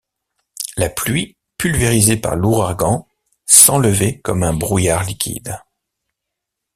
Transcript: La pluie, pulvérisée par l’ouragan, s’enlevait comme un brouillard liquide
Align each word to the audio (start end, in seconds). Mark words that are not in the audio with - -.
La 0.77 0.89
pluie, 0.89 1.37
pulvérisée 1.59 2.17
par 2.17 2.35
l’ouragan, 2.35 3.07
s’enlevait 3.45 4.19
comme 4.21 4.41
un 4.41 4.51
brouillard 4.51 5.03
liquide 5.03 5.61